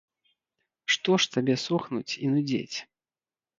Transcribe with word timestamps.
Што 0.93 1.19
ж 1.21 1.37
табе 1.37 1.55
сохнуць 1.67 2.17
і 2.25 2.33
нудзець? 2.35 2.77